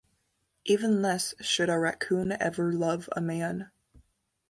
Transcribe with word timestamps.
Even 0.65 1.03
less 1.03 1.35
should 1.41 1.69
a 1.69 1.73
racoon 1.77 2.31
ever 2.39 2.73
love 2.73 3.07
a 3.15 3.21
man. 3.21 3.69